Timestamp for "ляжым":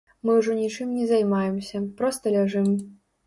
2.39-2.73